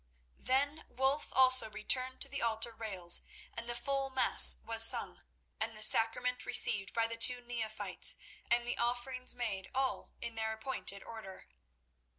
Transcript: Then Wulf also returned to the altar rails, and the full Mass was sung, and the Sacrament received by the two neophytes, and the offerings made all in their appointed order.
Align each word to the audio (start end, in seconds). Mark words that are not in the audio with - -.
Then 0.39 0.83
Wulf 0.89 1.31
also 1.31 1.69
returned 1.69 2.21
to 2.23 2.27
the 2.27 2.41
altar 2.41 2.73
rails, 2.73 3.21
and 3.53 3.69
the 3.69 3.75
full 3.75 4.09
Mass 4.09 4.57
was 4.63 4.83
sung, 4.83 5.21
and 5.59 5.77
the 5.77 5.83
Sacrament 5.83 6.43
received 6.43 6.91
by 6.91 7.05
the 7.05 7.17
two 7.17 7.39
neophytes, 7.39 8.17
and 8.49 8.65
the 8.65 8.79
offerings 8.79 9.35
made 9.35 9.69
all 9.75 10.09
in 10.19 10.33
their 10.33 10.53
appointed 10.53 11.03
order. 11.03 11.45